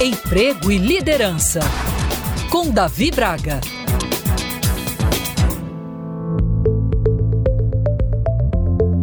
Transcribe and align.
Emprego 0.00 0.70
e 0.70 0.78
Liderança, 0.78 1.58
com 2.52 2.70
Davi 2.70 3.10
Braga. 3.10 3.60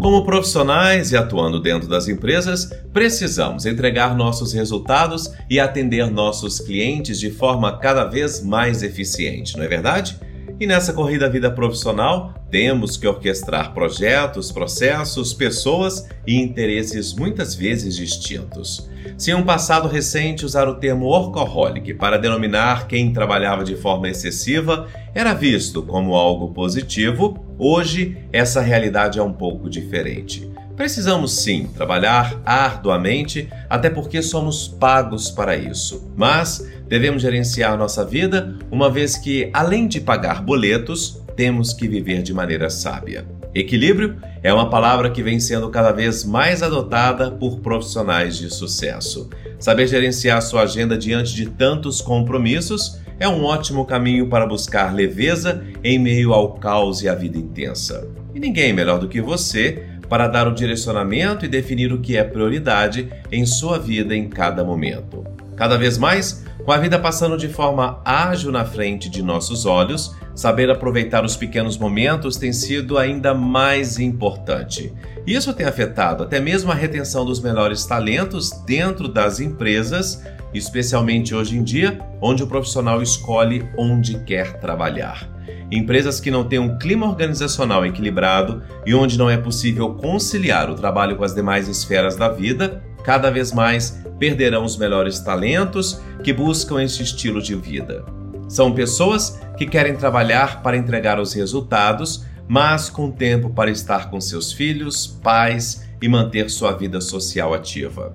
Como 0.01 0.23
profissionais 0.23 1.11
e 1.11 1.17
atuando 1.17 1.59
dentro 1.59 1.89
das 1.89 2.07
empresas, 2.07 2.71
precisamos 2.93 3.65
entregar 3.65 4.15
nossos 4.15 4.53
resultados 4.53 5.29
e 5.49 5.59
atender 5.59 6.09
nossos 6.09 6.61
clientes 6.61 7.19
de 7.19 7.29
forma 7.29 7.77
cada 7.77 8.05
vez 8.05 8.41
mais 8.41 8.81
eficiente, 8.81 9.57
não 9.57 9.65
é 9.65 9.67
verdade? 9.67 10.17
E 10.61 10.65
nessa 10.65 10.93
corrida 10.93 11.29
vida 11.29 11.51
profissional, 11.51 12.33
temos 12.55 12.95
que 12.95 13.05
orquestrar 13.05 13.73
projetos, 13.73 14.49
processos, 14.49 15.33
pessoas 15.33 16.07
e 16.25 16.39
interesses 16.39 17.13
muitas 17.13 17.53
vezes 17.53 17.97
distintos. 17.97 18.89
Se 19.17 19.31
em 19.31 19.33
um 19.33 19.43
passado 19.43 19.89
recente 19.89 20.45
usar 20.45 20.65
o 20.69 20.75
termo 20.75 21.05
workaholic 21.05 21.93
para 21.95 22.17
denominar 22.17 22.87
quem 22.87 23.11
trabalhava 23.11 23.65
de 23.65 23.75
forma 23.75 24.07
excessiva 24.07 24.87
era 25.13 25.33
visto 25.33 25.83
como 25.83 26.15
algo 26.15 26.53
positivo, 26.53 27.45
hoje 27.59 28.17
essa 28.31 28.61
realidade 28.61 29.19
é 29.19 29.21
um 29.21 29.33
pouco 29.33 29.69
diferente. 29.69 30.49
Precisamos 30.77 31.33
sim 31.33 31.67
trabalhar 31.75 32.41
arduamente, 32.45 33.49
até 33.69 33.89
porque 33.89 34.21
somos 34.21 34.65
pagos 34.65 35.29
para 35.29 35.57
isso. 35.57 36.09
Mas 36.15 36.65
devemos 36.87 37.21
gerenciar 37.21 37.77
nossa 37.77 38.05
vida, 38.05 38.57
uma 38.71 38.89
vez 38.89 39.17
que, 39.17 39.49
além 39.53 39.89
de 39.89 39.99
pagar 39.99 40.41
boletos, 40.41 41.24
temos 41.35 41.73
que 41.73 41.87
viver 41.87 42.21
de 42.21 42.33
maneira 42.33 42.69
sábia. 42.69 43.25
Equilíbrio 43.53 44.17
é 44.43 44.53
uma 44.53 44.69
palavra 44.69 45.09
que 45.09 45.23
vem 45.23 45.39
sendo 45.39 45.69
cada 45.69 45.91
vez 45.91 46.25
mais 46.25 46.61
adotada 46.61 47.31
por 47.31 47.59
profissionais 47.59 48.37
de 48.37 48.53
sucesso. 48.53 49.29
Saber 49.57 49.87
gerenciar 49.87 50.41
sua 50.41 50.63
agenda 50.63 50.97
diante 50.97 51.33
de 51.33 51.45
tantos 51.45 52.01
compromissos 52.01 52.99
é 53.17 53.27
um 53.27 53.43
ótimo 53.43 53.85
caminho 53.85 54.27
para 54.27 54.45
buscar 54.45 54.93
leveza 54.93 55.63
em 55.83 55.97
meio 55.97 56.33
ao 56.33 56.55
caos 56.55 57.01
e 57.01 57.07
à 57.07 57.15
vida 57.15 57.37
intensa. 57.37 58.07
E 58.33 58.39
ninguém 58.39 58.73
melhor 58.73 58.99
do 58.99 59.07
que 59.07 59.21
você 59.21 59.83
para 60.09 60.27
dar 60.27 60.47
o 60.47 60.53
direcionamento 60.53 61.45
e 61.45 61.47
definir 61.47 61.91
o 61.91 61.99
que 61.99 62.17
é 62.17 62.23
prioridade 62.23 63.09
em 63.31 63.45
sua 63.45 63.79
vida 63.79 64.15
em 64.15 64.29
cada 64.29 64.63
momento. 64.63 65.23
Cada 65.55 65.77
vez 65.77 65.97
mais, 65.97 66.44
com 66.65 66.71
a 66.71 66.77
vida 66.77 66.97
passando 66.97 67.37
de 67.37 67.47
forma 67.47 68.01
ágil 68.03 68.51
na 68.51 68.65
frente 68.65 69.07
de 69.07 69.21
nossos 69.21 69.67
olhos, 69.67 70.15
saber 70.33 70.69
aproveitar 70.71 71.23
os 71.23 71.37
pequenos 71.37 71.77
momentos 71.77 72.37
tem 72.37 72.51
sido 72.51 72.97
ainda 72.97 73.35
mais 73.35 73.99
importante. 73.99 74.91
Isso 75.27 75.53
tem 75.53 75.67
afetado 75.67 76.23
até 76.23 76.39
mesmo 76.39 76.71
a 76.71 76.75
retenção 76.75 77.23
dos 77.23 77.39
melhores 77.39 77.85
talentos 77.85 78.49
dentro 78.65 79.07
das 79.07 79.39
empresas, 79.39 80.23
especialmente 80.55 81.35
hoje 81.35 81.55
em 81.55 81.63
dia, 81.63 81.99
onde 82.19 82.41
o 82.41 82.47
profissional 82.47 82.99
escolhe 82.99 83.69
onde 83.77 84.19
quer 84.23 84.59
trabalhar. 84.59 85.29
Empresas 85.71 86.19
que 86.19 86.31
não 86.31 86.43
têm 86.43 86.57
um 86.57 86.79
clima 86.79 87.07
organizacional 87.07 87.85
equilibrado 87.85 88.63
e 88.87 88.95
onde 88.95 89.19
não 89.19 89.29
é 89.29 89.37
possível 89.37 89.93
conciliar 89.93 90.69
o 90.69 90.75
trabalho 90.75 91.15
com 91.15 91.23
as 91.23 91.35
demais 91.35 91.67
esferas 91.67 92.15
da 92.15 92.29
vida, 92.29 92.83
cada 93.05 93.29
vez 93.29 93.51
mais 93.51 94.03
perderão 94.19 94.65
os 94.65 94.77
melhores 94.77 95.19
talentos 95.19 96.01
que 96.23 96.33
buscam 96.33 96.81
esse 96.81 97.03
estilo 97.03 97.41
de 97.41 97.55
vida. 97.55 98.03
São 98.47 98.73
pessoas 98.73 99.39
que 99.57 99.65
querem 99.65 99.95
trabalhar 99.95 100.61
para 100.61 100.77
entregar 100.77 101.19
os 101.19 101.33
resultados, 101.33 102.25
mas 102.47 102.89
com 102.89 103.11
tempo 103.11 103.49
para 103.49 103.71
estar 103.71 104.09
com 104.09 104.19
seus 104.19 104.51
filhos, 104.51 105.05
pais 105.05 105.87
e 106.01 106.07
manter 106.07 106.49
sua 106.49 106.71
vida 106.71 106.99
social 106.99 107.53
ativa. 107.53 108.13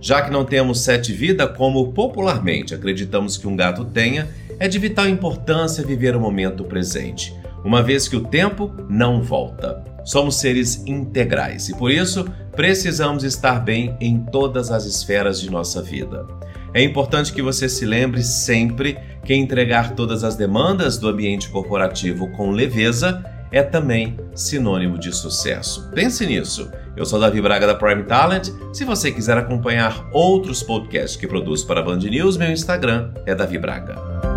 Já 0.00 0.22
que 0.22 0.30
não 0.30 0.44
temos 0.44 0.80
sete 0.80 1.12
vidas 1.12 1.56
como 1.56 1.92
popularmente 1.92 2.74
acreditamos 2.74 3.36
que 3.36 3.46
um 3.46 3.54
gato 3.54 3.84
tenha, 3.84 4.28
é 4.58 4.66
de 4.66 4.78
vital 4.78 5.08
importância 5.08 5.84
viver 5.84 6.16
o 6.16 6.20
momento 6.20 6.64
presente, 6.64 7.34
uma 7.64 7.82
vez 7.82 8.08
que 8.08 8.16
o 8.16 8.24
tempo 8.24 8.72
não 8.88 9.22
volta. 9.22 9.84
Somos 10.04 10.36
seres 10.36 10.82
integrais 10.86 11.68
e 11.68 11.76
por 11.76 11.90
isso 11.90 12.26
precisamos 12.60 13.24
estar 13.24 13.58
bem 13.58 13.96
em 13.98 14.18
todas 14.22 14.70
as 14.70 14.84
esferas 14.84 15.40
de 15.40 15.50
nossa 15.50 15.80
vida. 15.80 16.26
É 16.74 16.82
importante 16.82 17.32
que 17.32 17.40
você 17.40 17.70
se 17.70 17.86
lembre 17.86 18.22
sempre 18.22 18.98
que 19.24 19.34
entregar 19.34 19.94
todas 19.94 20.22
as 20.22 20.36
demandas 20.36 20.98
do 20.98 21.08
ambiente 21.08 21.48
corporativo 21.48 22.30
com 22.32 22.50
leveza 22.50 23.24
é 23.50 23.62
também 23.62 24.18
sinônimo 24.34 24.98
de 24.98 25.10
sucesso. 25.10 25.90
Pense 25.94 26.26
nisso. 26.26 26.70
Eu 26.94 27.06
sou 27.06 27.18
Davi 27.18 27.40
Braga 27.40 27.66
da 27.66 27.74
Prime 27.74 28.02
Talent. 28.02 28.50
Se 28.74 28.84
você 28.84 29.10
quiser 29.10 29.38
acompanhar 29.38 30.10
outros 30.12 30.62
podcasts 30.62 31.16
que 31.16 31.26
produzo 31.26 31.66
para 31.66 31.80
a 31.80 31.82
Band 31.82 32.00
News, 32.00 32.36
meu 32.36 32.52
Instagram 32.52 33.10
é 33.24 33.34
Davi 33.34 33.56
Braga. 33.56 34.29